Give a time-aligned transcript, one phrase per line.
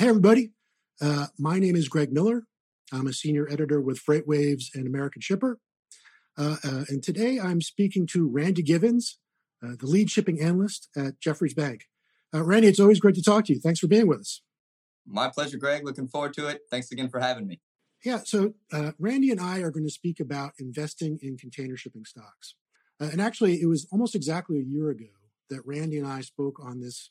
[0.00, 0.52] Hey, everybody.
[1.02, 2.44] Uh, my name is Greg Miller.
[2.90, 5.58] I'm a senior editor with FreightWaves and American Shipper.
[6.38, 9.18] Uh, uh, and today I'm speaking to Randy Giveans,
[9.62, 11.84] uh, the lead shipping analyst at Jefferies Bank.
[12.32, 13.60] Uh, Randy, it's always great to talk to you.
[13.60, 14.40] Thanks for being with us.
[15.06, 15.84] My pleasure, Greg.
[15.84, 16.62] Looking forward to it.
[16.70, 17.60] Thanks again for having me.
[18.02, 22.06] Yeah, so uh, Randy and I are going to speak about investing in container shipping
[22.06, 22.54] stocks.
[23.00, 25.10] and actually, it was almost exactly a year ago
[25.50, 27.10] that Randy and I spoke on this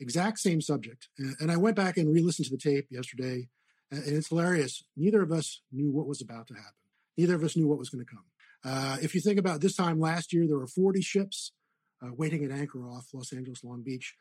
[0.00, 1.08] exact same subject.
[1.18, 3.48] And I went back and re listened to the tape yesterday,
[3.90, 4.84] and it's hilarious.
[4.96, 6.74] Neither of us knew what was about to happen,
[7.16, 8.24] neither of us knew what was going to come.
[8.64, 11.52] Uh, if you think about this time last year, there were 40 ships
[12.02, 14.14] uh, waiting at anchor off Los Angeles, Long Beach.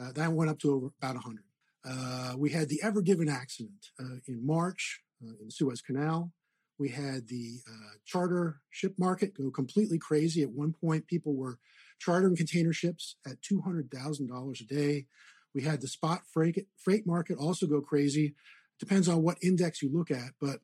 [0.00, 1.44] Uh, that went up to over about 100.
[1.86, 6.32] Uh, we had the Ever Given accident uh, in March uh, in the Suez Canal.
[6.78, 7.58] We had the
[8.04, 10.42] charter ship market go completely crazy.
[10.42, 11.58] At one point, people were
[11.98, 15.06] chartering container ships at $200,000 a day.
[15.54, 18.34] We had the spot freight, freight market also go crazy.
[18.78, 20.60] Depends on what index you look at, but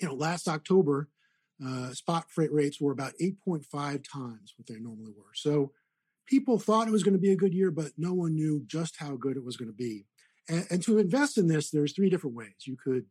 [0.00, 1.08] you know, last October,
[1.64, 5.34] uh, spot freight rates were about 8.5 times what they normally were.
[5.34, 5.72] So
[6.26, 8.96] people thought it was going to be a good year, but no one knew just
[8.98, 10.06] how good it was going to be.
[10.48, 12.54] And, and to invest in this, there's three different ways.
[12.64, 13.06] You could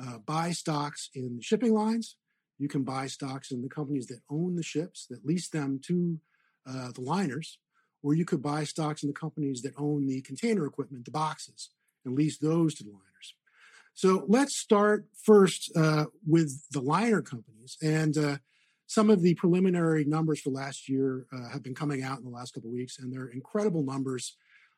[0.00, 2.16] uh, buy stocks in the shipping lines.
[2.58, 6.20] You can buy stocks in the companies that own the ships, that lease them to
[6.66, 7.58] uh, the liners,
[8.02, 11.70] or you could buy stocks in the companies that own the container equipment, the boxes,
[12.04, 13.34] and lease those to the liners.
[13.94, 17.76] So let's start first uh, with the liner companies.
[17.82, 18.36] And uh,
[18.86, 22.30] some of the preliminary numbers for last year uh, have been coming out in the
[22.30, 24.36] last couple weeks, and they're incredible numbers.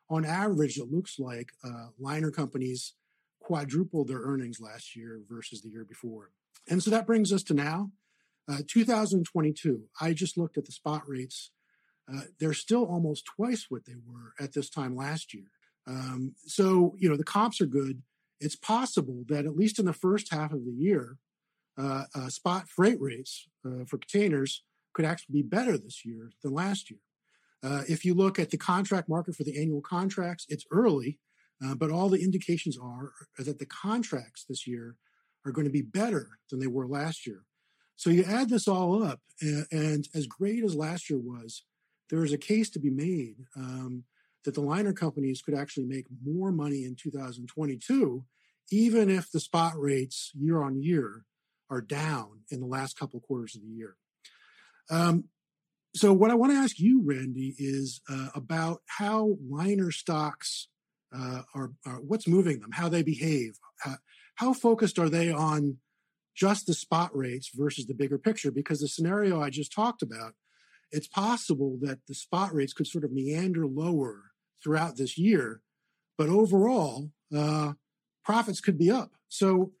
[0.09, 2.93] On average, it looks like uh, liner companies
[3.39, 6.31] quadrupled their earnings last year versus the year before.
[6.67, 7.91] And so that brings us to now,
[8.49, 9.83] uh, 2022.
[9.99, 11.51] I just looked at the spot rates
[12.13, 15.45] uh, they're still almost twice what they were at this time last year.
[15.87, 18.01] Um, so, you know, the comps are good.
[18.39, 21.17] It's possible that at least in the first half of the year,
[21.77, 26.53] uh, uh, spot freight rates uh, for containers could actually be better this year than
[26.53, 26.99] last year.
[27.63, 31.19] Uh, if you look at the contract market for the annual contracts, it's early,
[31.77, 34.95] but all the indications are that the contracts this year
[35.45, 37.43] are going to be better than they were last year.
[37.95, 41.63] So you add this all up, and, and as great as last year was,
[42.11, 44.03] there is a case to be made um,
[44.43, 48.23] that the liner companies could actually make more money in 2022,
[48.69, 51.23] even if the spot rates year on year
[51.69, 53.95] are down in the last couple quarters of the year.
[54.89, 55.25] Um,
[55.95, 60.67] so, what I want to ask you, Randy, is uh, about how liner stocks
[61.15, 63.95] uh, are, are, what's moving them, how they behave, how,
[64.35, 65.77] how focused are they on
[66.35, 68.51] just the spot rates versus the bigger picture?
[68.51, 70.33] Because the scenario I just talked about
[70.91, 74.31] it's possible that the spot rates could sort of meander lower
[74.63, 75.61] throughout this year,
[76.17, 77.73] but overall, uh,
[78.23, 79.11] profits could be up.
[79.29, 79.71] So,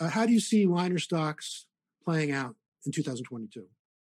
[0.00, 1.66] uh, how do you see liner stocks
[2.04, 3.66] playing out in 2022?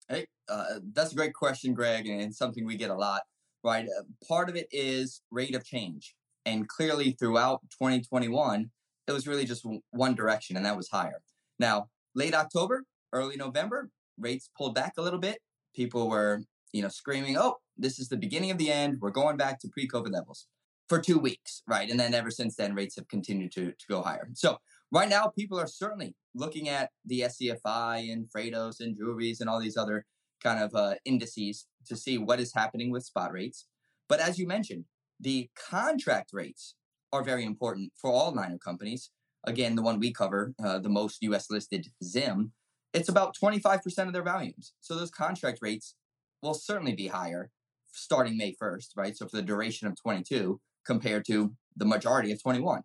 [0.08, 3.22] Hey, uh, that's a great question, Greg, and something we get a lot.
[3.64, 6.16] Right, uh, part of it is rate of change,
[6.46, 8.70] and clearly throughout 2021,
[9.08, 11.22] it was really just one direction, and that was higher.
[11.58, 13.90] Now, late October, early November,
[14.20, 15.40] rates pulled back a little bit,
[15.76, 19.00] people were, you know, screaming, "Oh, this is the beginning of the end.
[19.02, 20.48] We're going back to pre-COVID levels."
[20.88, 21.90] For two weeks, right?
[21.90, 24.30] And then ever since then, rates have continued to, to go higher.
[24.34, 24.60] So
[24.92, 29.60] right now, people are certainly looking at the SCFI and Freightos and Drewry's and all
[29.60, 30.06] these other
[30.44, 33.66] kind of uh, indices to see what is happening with spot rates.
[34.08, 34.86] But as you mentioned,
[35.20, 36.76] the contract rates
[37.12, 39.10] are very important for all liner companies.
[39.46, 42.52] Again, the one we cover, uh, the most US listed ZIM,
[42.96, 44.74] it's about 25% of their volumes.
[44.80, 45.96] So those contract rates
[46.42, 47.52] will certainly be higher
[47.92, 49.16] starting May 1st, right?
[49.16, 52.84] So for the duration of 22 compared to the majority of 21.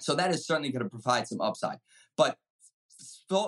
[0.00, 1.78] So that is certainly going to provide some upside.
[2.16, 2.36] But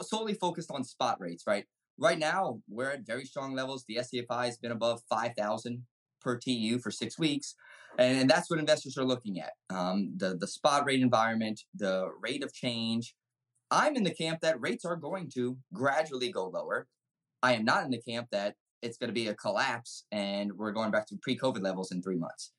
[0.03, 1.65] solely focused on spot rates, right?
[1.97, 3.85] Right now, we're at very strong levels.
[3.87, 5.85] The SCFI has been above 5,000
[6.21, 7.55] per TEU for six weeks.
[7.99, 9.53] And, that's what investors are looking at.
[9.71, 13.15] Um, the, the spot rate environment, the rate of change,
[13.75, 16.87] I'm in the camp that rates are going to gradually go lower.
[17.43, 20.71] I am not in the camp that it's going to be a collapse and we're
[20.71, 22.53] going back to pre COVID levels in three months.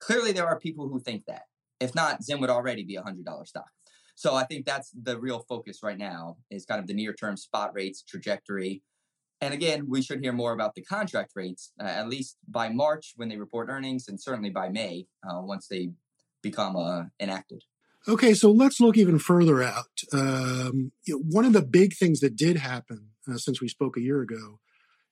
[0.00, 1.42] Clearly, there are people who think that.
[1.80, 3.68] If not, Zim would already be a $100 stock.
[4.14, 7.36] So I think that's the real focus right now is kind of the near term
[7.36, 8.82] spot rates trajectory.
[9.42, 13.12] And again, we should hear more about the contract rates, uh, at least by March
[13.16, 15.90] when they report earnings, and certainly by May uh, once they
[16.42, 17.62] become uh, enacted.
[18.06, 20.02] Okay, so let's look even further out.
[20.12, 23.96] Um, you know, one of the big things that did happen uh, since we spoke
[23.96, 24.60] a year ago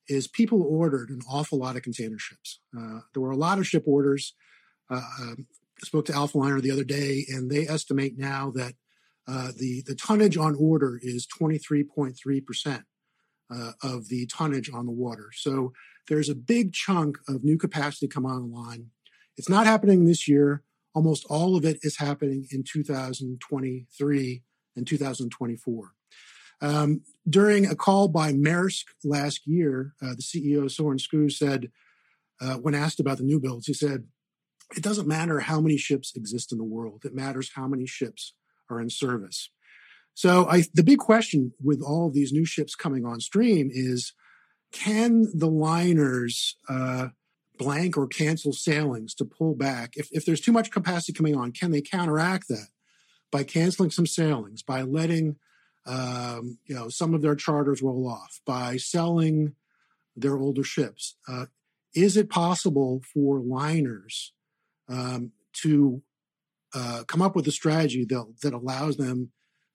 [0.09, 2.61] is people ordered an awful lot of container ships.
[2.77, 4.35] Uh, there were a lot of ship orders.
[4.91, 5.47] Uh, um,
[5.83, 8.75] spoke to Alphaliner the other day, and they estimate now that
[9.27, 12.85] uh, the the tonnage on order is 23.3 percent
[13.51, 15.31] uh, of the tonnage on the water.
[15.35, 15.73] So
[16.09, 18.91] there's a big chunk of new capacity come online.
[19.37, 20.63] It's not happening this year.
[20.95, 24.43] Almost all of it is happening in 2023
[24.77, 25.93] and 2024.
[26.61, 31.71] Um, during a call by Maersk last year, uh, the CEO Soren Skous said,
[32.41, 34.07] uh, when asked about the new builds, he said,
[34.77, 38.35] "It doesn't matter how many ships exist in the world; it matters how many ships
[38.71, 39.51] are in service."
[40.15, 44.13] So, I, the big question with all of these new ships coming on stream is,
[44.73, 47.09] can the liners uh,
[47.59, 49.95] blank or cancel sailings to pull back?
[49.97, 52.69] If, if there's too much capacity coming on, can they counteract that
[53.31, 55.37] by canceling some sailings, by letting
[55.85, 59.55] um, you know some of their charters roll off, by selling
[60.17, 61.17] their older ships?
[61.29, 61.47] Uh,
[61.95, 64.33] is it possible for liners
[64.89, 66.03] um, to
[66.75, 69.31] uh, come up with a strategy that, that allows them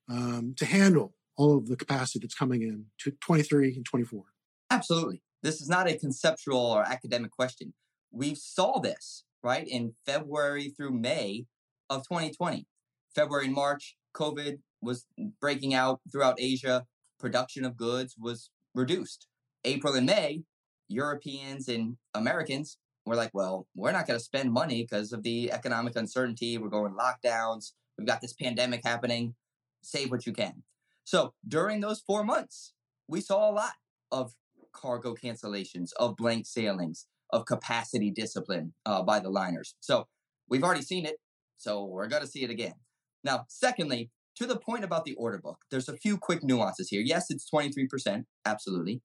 [0.09, 4.23] um, to handle all of the capacity that's coming in to 23 and 24?
[4.71, 5.21] Absolutely.
[5.47, 7.73] This is not a conceptual or academic question.
[8.11, 11.45] We saw this, right, in February through May
[11.89, 12.67] of 2020.
[13.15, 15.05] February and March, COVID was
[15.39, 16.85] breaking out throughout Asia.
[17.17, 19.27] Production of goods was reduced.
[19.63, 20.44] April and May,
[20.89, 25.49] Europeans and Americans were like, well, we're not going to spend money because of the
[25.53, 26.57] economic uncertainty.
[26.57, 27.71] We're going lockdowns.
[27.97, 29.33] We've got this pandemic happening.
[29.81, 30.63] Save what you can.
[31.05, 32.73] So during those four months,
[33.07, 33.75] we saw a lot
[34.11, 34.33] of
[34.77, 39.75] cargo cancellations, of blank sailings, of capacity discipline uh, by the liners.
[39.79, 40.07] So
[40.50, 41.18] we've already seen it.
[41.57, 42.75] So we're going to see it again.
[43.24, 47.01] Now, secondly, to the point about the order book, there's a few quick nuances here.
[47.01, 49.01] Yes, it's 23%, absolutely.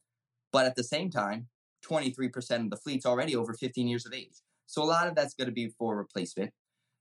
[0.53, 1.49] But at the same time,
[1.89, 4.43] 23% of the fleet's already over 15 years of age.
[4.67, 6.53] So a lot of that's going to be for replacement.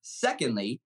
[0.01, 0.81] Secondly,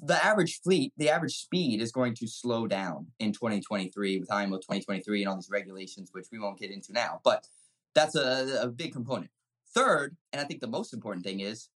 [0.00, 4.56] the average fleet, the average speed is going to slow down in 2023 with IMO
[4.56, 7.20] 2023 and all these regulations, which we won't get into now.
[7.24, 7.46] But
[7.94, 9.30] that's a, a big component.
[9.74, 11.68] Third, and I think the most important thing is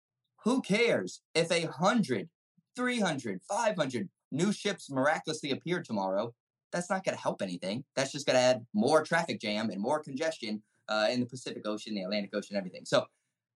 [0.44, 2.30] who cares if a hundred,
[2.76, 6.34] 300, 500 new ships miraculously appear tomorrow?
[6.72, 7.86] That's not going to help anything.
[7.96, 11.66] That's just going to add more traffic jam and more congestion uh, in the Pacific
[11.66, 12.86] Ocean, the Atlantic Ocean, everything.
[12.86, 13.06] So,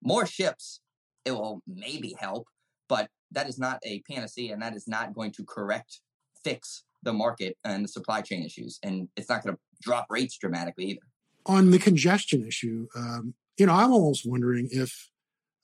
[0.02, 0.80] more ships,
[1.26, 2.48] it will maybe help,
[2.90, 6.02] but that is not a panacea and that is not going to correct,
[6.44, 8.80] fix the market and the supply chain issues.
[8.84, 11.02] And it's not going to drop rates dramatically either.
[11.46, 15.10] On the congestion issue, um, you know, I'm almost wondering if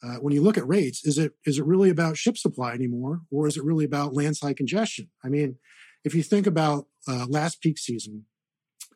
[0.04, 3.22] uh, when you look at rates, is it is it really about ship supply anymore,
[3.31, 5.10] or is it really about landside congestion?
[5.24, 5.57] I mean,
[6.04, 8.25] if you think about uh, last peak season,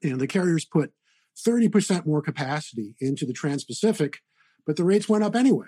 [0.04, 0.92] you know, the carriers put
[1.48, 4.20] 30% more capacity into the Trans-Pacific,
[4.66, 5.68] but the rates went up anyway.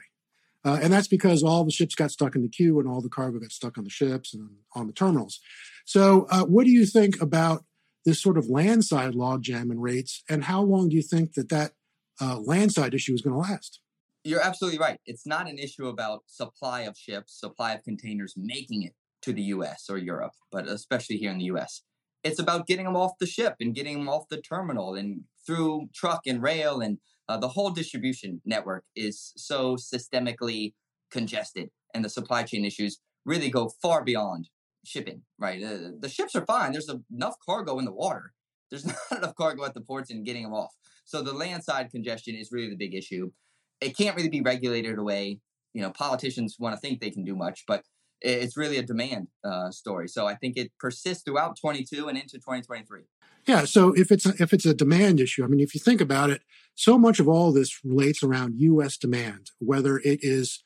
[0.63, 3.09] Uh, and that's because all the ships got stuck in the queue and all the
[3.09, 5.39] cargo got stuck on the ships and on the terminals.
[5.85, 7.65] So, uh, what do you think about
[8.05, 11.73] this sort of landside logjam and rates, and how long do you think that that
[12.19, 13.79] uh, landside issue is going to last?
[14.23, 14.99] You're absolutely right.
[15.05, 18.93] It's not an issue about supply of ships, supply of containers making it
[19.23, 19.89] to the U.S.
[19.89, 21.81] or Europe, but especially here in the U.S.
[22.23, 25.89] It's about getting them off the ship and getting them off the terminal and through
[25.93, 26.99] truck and rail and
[27.31, 30.73] uh, the whole distribution network is so systemically
[31.11, 34.49] congested, and the supply chain issues really go far beyond
[34.83, 35.21] shipping.
[35.39, 36.73] Right, uh, the ships are fine.
[36.73, 38.33] There's enough cargo in the water.
[38.69, 40.73] There's not enough cargo at the ports and getting them off.
[41.05, 43.31] So the landside congestion is really the big issue.
[43.79, 45.39] It can't really be regulated away.
[45.73, 47.83] You know, politicians want to think they can do much, but
[48.19, 50.09] it's really a demand uh, story.
[50.09, 53.01] So I think it persists throughout 22 and into 2023.
[53.47, 53.65] Yeah.
[53.65, 56.29] So if it's a, if it's a demand issue, I mean, if you think about
[56.29, 56.41] it,
[56.75, 58.97] so much of all this relates around U.S.
[58.97, 60.63] demand, whether it is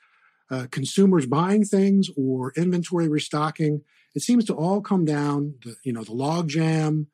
[0.52, 3.82] uh, consumers buying things or inventory restocking.
[4.14, 7.08] It seems to all come down, the, you know, the log jam,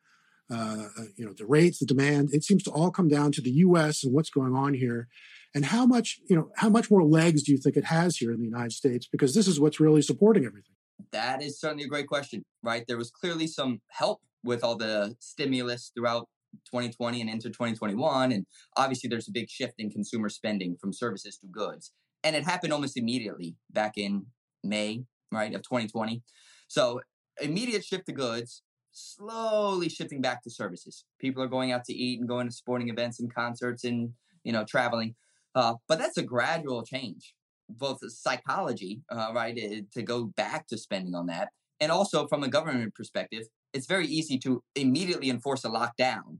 [0.50, 2.30] uh, uh, you know, the rates, the demand.
[2.32, 4.04] It seems to all come down to the U.S.
[4.04, 5.08] and what's going on here,
[5.54, 8.32] and how much, you know, how much more legs do you think it has here
[8.32, 9.06] in the United States?
[9.10, 10.74] Because this is what's really supporting everything.
[11.10, 12.84] That is certainly a great question, right?
[12.86, 16.28] There was clearly some help with all the stimulus throughout
[16.66, 18.32] 2020 and into 2021.
[18.32, 21.92] And obviously, there's a big shift in consumer spending from services to goods.
[22.24, 24.26] And it happened almost immediately back in
[24.62, 26.22] May, right, of 2020.
[26.68, 27.00] So,
[27.40, 31.04] immediate shift to goods, slowly shifting back to services.
[31.18, 34.10] People are going out to eat and going to sporting events and concerts and,
[34.44, 35.14] you know, traveling.
[35.54, 37.34] Uh, but that's a gradual change,
[37.68, 41.48] both psychology, uh, right, eh, to go back to spending on that,
[41.80, 46.38] and also from a government perspective, it's very easy to immediately enforce a lockdown.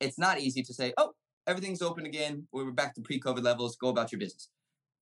[0.00, 1.12] It's not easy to say, oh,
[1.46, 2.46] everything's open again.
[2.52, 3.76] We're back to pre COVID levels.
[3.76, 4.48] Go about your business.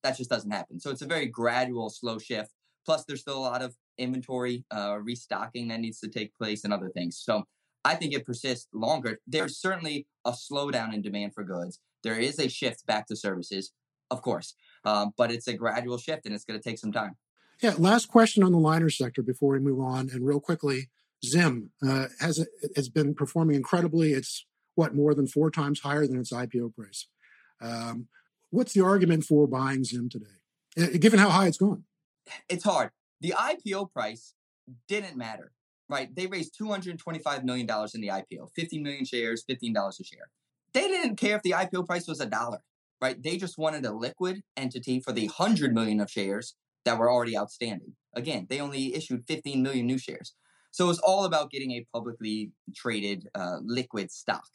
[0.03, 0.79] That just doesn't happen.
[0.79, 2.51] So it's a very gradual, slow shift.
[2.85, 6.73] Plus, there's still a lot of inventory uh, restocking that needs to take place and
[6.73, 7.21] other things.
[7.23, 7.43] So
[7.83, 9.19] I think it persists longer.
[9.27, 11.79] There's certainly a slowdown in demand for goods.
[12.03, 13.71] There is a shift back to services,
[14.11, 14.55] of course,
[14.87, 17.15] um, but it's a gradual shift and it's going to take some time.
[17.61, 17.73] Yeah.
[17.77, 20.89] Last question on the liner sector before we move on, and real quickly,
[21.25, 24.13] Zim uh, has has been performing incredibly.
[24.13, 27.07] It's what more than four times higher than its IPO price.
[27.59, 28.07] Um,
[28.51, 31.83] what's the argument for buying Zim today, given how high it's gone?
[32.47, 32.91] It's hard.
[33.21, 34.35] The IPO price
[34.87, 35.51] didn't matter,
[35.89, 36.13] right?
[36.15, 40.29] They raised $225 million in the IPO, 50 million shares, $15 a share.
[40.73, 42.59] They didn't care if the IPO price was a dollar,
[43.01, 43.21] right?
[43.21, 47.37] They just wanted a liquid entity for the 100 million of shares that were already
[47.37, 47.93] outstanding.
[48.15, 50.33] Again, they only issued 15 million new shares.
[50.71, 54.45] So it was all about getting a publicly traded uh, liquid stock.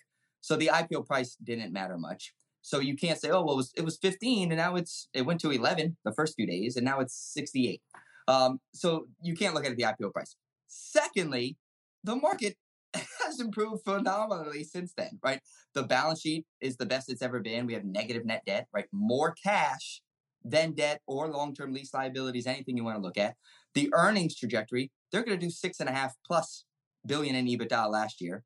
[0.40, 2.32] So the IPO price didn't matter much.
[2.62, 5.22] So you can't say, oh, well, it was, it was 15 and now it's it
[5.22, 7.82] went to 11 the first few days and now it's 68.
[8.28, 10.36] Um, so you can't look at the IPO price.
[10.68, 11.56] Secondly,
[12.04, 12.56] the market
[13.24, 15.40] has improved phenomenally since then, right?
[15.74, 17.66] The balance sheet is the best it's ever been.
[17.66, 18.86] We have negative net debt, right?
[18.92, 20.02] More cash
[20.44, 23.36] than debt or long term lease liabilities, anything you want to look at.
[23.74, 26.64] The earnings trajectory, they're going to do six and a half plus
[27.06, 28.44] billion in EBITDA last year.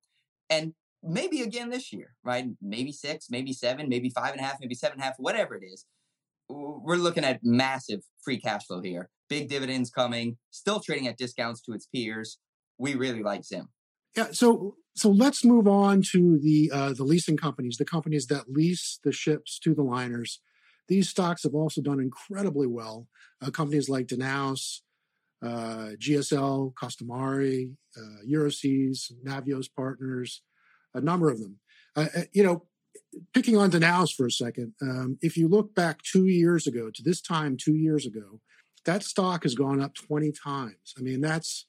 [0.49, 2.47] And maybe again this year, right?
[2.61, 5.57] Maybe six, maybe seven, maybe five and a half, maybe seven and a half, whatever
[5.57, 5.85] it is.
[6.49, 9.09] We're looking at massive free cash flow here.
[9.29, 12.39] Big dividends coming, still trading at discounts to its peers.
[12.79, 13.69] We really like Zim.
[14.17, 18.51] Yeah, so so let's move on to the uh, the leasing companies, the companies that
[18.51, 20.41] lease the ships to the liners.
[20.89, 23.09] These stocks have also done incredibly well.
[23.43, 24.81] Uh, companies like Danaos,
[25.45, 30.43] uh, GSL, Costamare, uh, Euroseas, Navios Partners,
[30.95, 31.59] a number of them.
[31.95, 32.65] Uh, uh, you know,
[33.35, 37.03] picking on Danaos for a second, um, if you look back two years ago to
[37.03, 38.41] this time two years ago,
[38.85, 40.95] that stock has gone up 20 times.
[40.97, 41.67] I mean, that's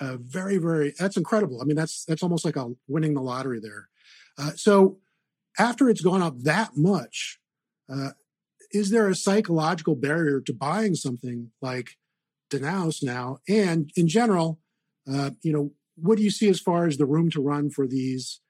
[0.00, 1.60] uh, very, very, that's incredible.
[1.60, 3.88] I mean, that's, that's almost like a winning the lottery there.
[4.38, 4.98] Uh, so
[5.58, 7.38] after it's gone up that much,
[7.92, 8.10] uh,
[8.72, 11.90] is there a psychological barrier to buying something like
[12.50, 13.38] Danaos now?
[13.48, 14.60] And in general,
[15.10, 17.86] uh, you know, what do you see as far as the room to run for
[17.86, 18.40] these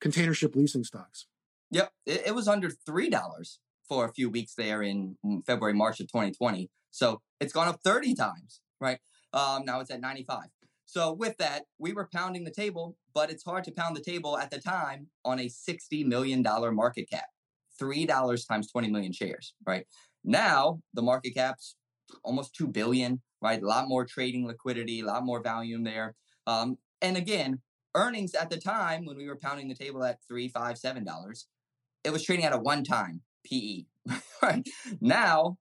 [0.00, 1.26] container ship leasing stocks?
[1.70, 5.16] Yep, it, it was under three dollars for a few weeks there in
[5.46, 6.70] February, March of 2020.
[6.90, 8.98] So it's gone up 30 times, right?
[9.32, 10.44] Um, now it's at 95.
[10.90, 14.36] So with that, we were pounding the table, but it's hard to pound the table
[14.36, 17.26] at the time on a $60 million market cap.
[17.80, 19.86] $3 times 20 million shares, right?
[20.24, 21.76] Now the market cap's
[22.24, 23.62] almost 2 billion, right?
[23.62, 26.16] A lot more trading liquidity, a lot more volume there.
[26.48, 27.60] Um, and again,
[27.94, 31.46] earnings at the time when we were pounding the table at three, five, seven dollars,
[32.02, 33.84] it was trading at a one time PE.
[34.42, 34.68] right
[35.00, 35.56] now,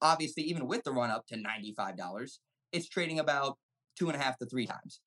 [0.00, 2.38] obviously, even with the run up to $95,
[2.72, 3.58] it's trading about
[3.98, 5.00] two and a half to three times.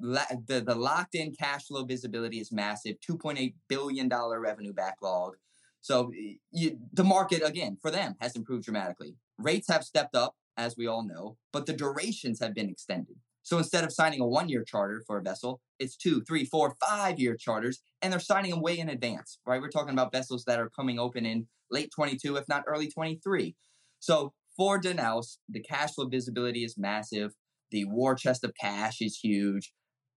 [0.00, 5.36] the, the locked in cash flow visibility is massive $2.8 billion revenue backlog.
[5.80, 6.12] So
[6.50, 9.16] you, the market, again, for them has improved dramatically.
[9.38, 13.16] Rates have stepped up, as we all know, but the durations have been extended.
[13.42, 16.76] So instead of signing a one year charter for a vessel, it's two, three, four,
[16.80, 19.60] five year charters, and they're signing them way in advance, right?
[19.60, 23.56] We're talking about vessels that are coming open in late 22, if not early 23.
[23.98, 27.32] So for Danaos, the cash flow visibility is massive.
[27.72, 29.72] The war chest of cash is huge.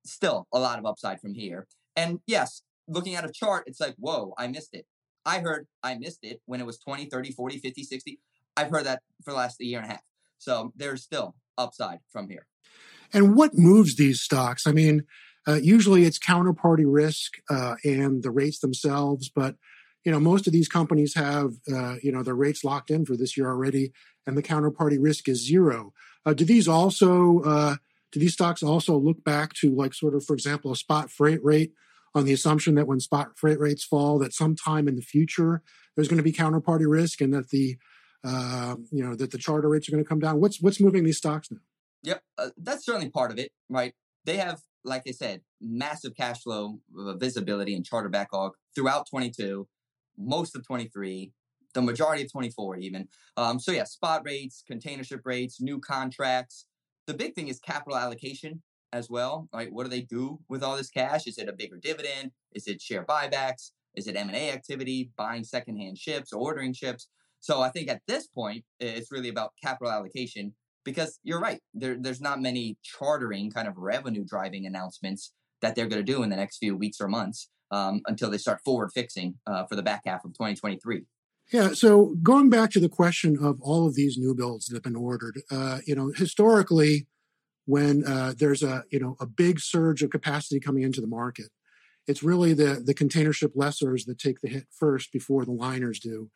[0.05, 1.65] Still a lot of upside from here.
[1.95, 4.85] And yes, looking at a chart, it's like, whoa, I missed it.
[5.25, 8.19] I heard I missed it when it was 20, 30, 40, 50, 60.
[8.55, 10.03] I've heard that for the last year and a half.
[10.37, 12.45] So there's still upside from here.
[13.13, 14.67] And what moves these stocks?
[14.67, 15.03] I mean,
[15.47, 19.55] uh, usually it's counterparty risk uh, and the rates themselves, but
[20.03, 23.15] you know most of these companies have uh, you know their rates locked in for
[23.15, 23.91] this year already,
[24.25, 25.93] and the counterparty risk is zero.
[26.25, 27.75] Uh, do these also uh,
[28.11, 31.43] do these stocks also look back to like sort of, for example, a spot freight
[31.43, 31.73] rate
[32.13, 35.61] on the assumption that when spot freight rates fall, that sometime in the future
[35.95, 37.77] there's going to be counterparty risk, and that the
[38.23, 40.39] uh, you know that the charter rates are going to come down.
[40.39, 41.59] What's what's moving these stocks now?
[42.03, 43.93] Yep, uh, that's certainly part of it, right?
[44.25, 49.67] They have, like I said, massive cash flow uh, visibility and charter backlog throughout 22,
[50.17, 51.31] most of 23,
[51.75, 53.07] the majority of 24 even.
[53.37, 56.65] Um, so yeah, spot rates, container ship rates, new contracts.
[57.05, 58.63] The big thing is capital allocation
[58.93, 59.71] as well, right?
[59.71, 61.27] What do they do with all this cash?
[61.27, 62.31] Is it a bigger dividend?
[62.53, 63.71] Is it share buybacks?
[63.95, 67.09] Is it M&A activity, buying secondhand ships, ordering ships?
[67.41, 70.53] So I think at this point, it's really about capital allocation
[70.83, 71.59] because you're right.
[71.73, 76.23] There, there's not many chartering kind of revenue driving announcements that they're going to do
[76.23, 79.75] in the next few weeks or months um, until they start forward fixing uh, for
[79.75, 81.03] the back half of 2023.
[81.51, 81.73] Yeah.
[81.73, 84.95] So going back to the question of all of these new builds that have been
[84.95, 87.07] ordered, uh, you know, historically,
[87.65, 91.47] when uh, there's a you know a big surge of capacity coming into the market,
[92.07, 95.99] it's really the the container ship lessors that take the hit first before the liners
[95.99, 96.29] do.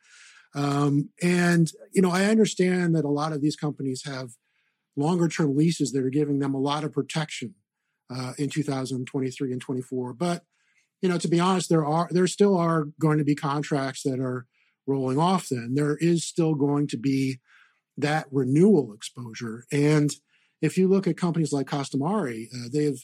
[0.54, 4.30] Um, and you know, I understand that a lot of these companies have
[4.96, 7.54] longer term leases that are giving them a lot of protection
[8.14, 10.14] uh, in 2023 and 24.
[10.14, 10.44] But
[11.00, 14.20] you know, to be honest, there are there still are going to be contracts that
[14.20, 14.46] are
[14.86, 15.48] rolling off.
[15.48, 17.40] Then there is still going to be
[17.96, 19.64] that renewal exposure.
[19.70, 20.10] And
[20.62, 22.98] if you look at companies like Costamare, uh, they have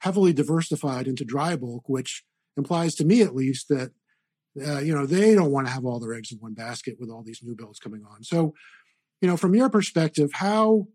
[0.00, 2.24] heavily diversified into dry bulk, which
[2.56, 3.92] implies to me at least that
[4.64, 7.10] uh, you know they don't want to have all their eggs in one basket with
[7.10, 8.24] all these new builds coming on.
[8.24, 8.54] So,
[9.20, 10.88] you know, from your perspective, how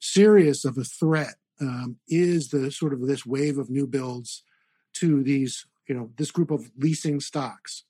[0.00, 4.42] serious of a threat um, is the sort of this wave of new builds
[4.94, 7.84] to these you know this group of leasing stocks?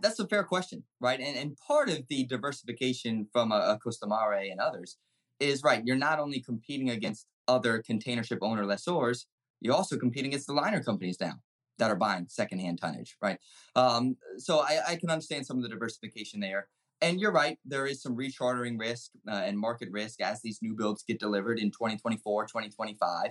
[0.00, 1.20] That's a fair question, right?
[1.20, 4.98] And and part of the diversification from a, a Costamare and others
[5.40, 5.82] is right.
[5.84, 9.26] You're not only competing against other container ship owner lessors,
[9.60, 11.34] you're also competing against the liner companies now
[11.78, 13.38] that are buying secondhand tonnage, right?
[13.74, 16.68] Um, so I, I, can understand some of the diversification there.
[17.00, 20.74] And you're right, there is some rechartering risk uh, and market risk as these new
[20.74, 23.30] builds get delivered in 2024, 2025.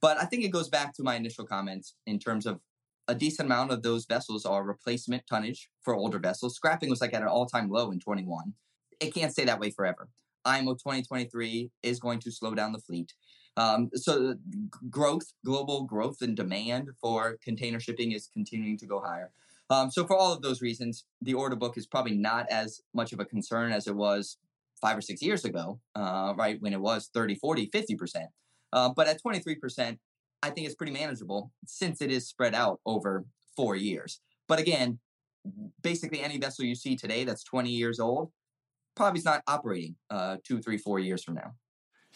[0.00, 2.60] But I think it goes back to my initial comments in terms of
[3.08, 6.54] a decent amount of those vessels are replacement tonnage for older vessels.
[6.54, 8.54] Scrapping was like at an all time low in 21.
[9.00, 10.08] It can't stay that way forever.
[10.44, 13.12] IMO 2023 is going to slow down the fleet.
[13.56, 14.34] Um, so
[14.90, 19.30] growth, global growth and demand for container shipping is continuing to go higher.
[19.70, 23.12] Um, so for all of those reasons, the order book is probably not as much
[23.12, 24.38] of a concern as it was
[24.80, 28.26] five or six years ago, uh, right, when it was 30, 40, 50%.
[28.72, 29.98] Uh, but at 23%,
[30.44, 33.24] I think it's pretty manageable since it is spread out over
[33.56, 34.20] four years.
[34.46, 34.98] But again,
[35.82, 38.30] basically any vessel you see today that's 20 years old
[38.94, 41.54] probably is not operating uh, two, three, four years from now.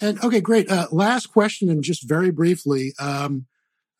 [0.01, 0.71] And okay, great.
[0.71, 3.47] Uh, last question, and just very briefly, um,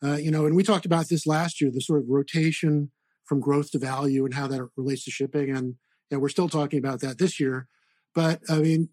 [0.03, 2.91] uh, you know, and we talked about this last year, the sort of rotation
[3.25, 5.75] from growth to value and how that relates to shipping, and
[6.09, 7.67] you know, we're still talking about that this year.
[8.15, 8.89] But I mean,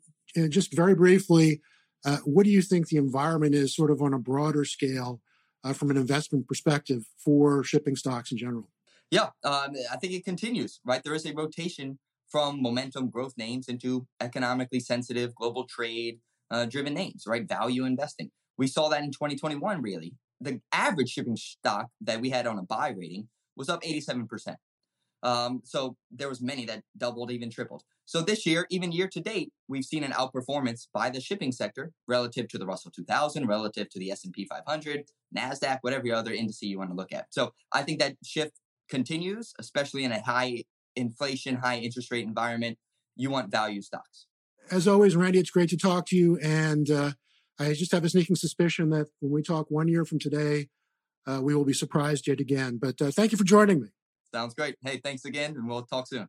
[0.49, 1.61] just very briefly,
[2.05, 5.20] uh, what do you think the environment is, sort of on a broader scale,
[5.66, 8.68] uh, from an investment perspective for shipping stocks in general?
[9.11, 10.81] Yeah, um, I think it continues.
[10.85, 11.98] Right, there is a rotation
[12.29, 16.18] from momentum growth names into economically sensitive global trade
[16.50, 17.48] uh, driven names, right?
[17.48, 18.31] Value investing.
[18.59, 20.14] We saw that in 2021, really.
[20.40, 24.26] The average shipping stock that we had on a buy rating was up 87%.
[25.22, 27.83] Um, so there was many that doubled, even tripled.
[28.05, 31.92] So this year, even year to date, we've seen an outperformance by the shipping sector
[32.07, 35.05] relative to the Russell 2000, relative to the S&P 500,
[35.37, 37.26] Nasdaq, whatever other index you want to look at.
[37.31, 42.79] So I think that shift continues, especially in a high inflation, high interest rate environment.
[43.16, 44.26] You want value stocks
[44.70, 46.38] as always, Randy, it's great to talk to you.
[46.38, 47.12] And uh,
[47.59, 50.68] I just have a sneaking suspicion that when we talk one year from today,
[51.26, 52.79] uh, we will be surprised yet again.
[52.81, 53.88] But uh, thank you for joining me.
[54.37, 54.77] Sounds great.
[54.83, 56.29] Hey, thanks again, and we'll talk soon.